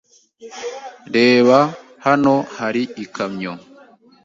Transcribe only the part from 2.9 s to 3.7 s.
ikamyo!